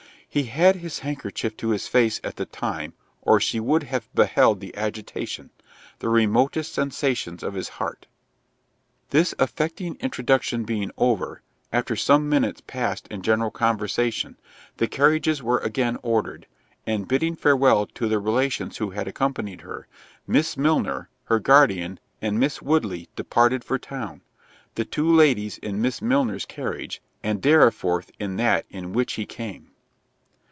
[0.33, 4.61] He had his handkerchief to his face at the time, or she would have beheld
[4.61, 8.05] the agitation—the remotest sensations of his heart.
[9.09, 11.41] This affecting introduction being over,
[11.73, 14.37] after some minutes passed in general conversation,
[14.77, 16.47] the carriages were again ordered;
[16.87, 19.85] and, bidding farewell to the relations who had accompanied her,
[20.25, 24.21] Miss Milner, her guardian, and Miss Woodley departed for town;
[24.75, 29.67] the two ladies in Miss Milner's carriage, and Dorriforth in that in which he came.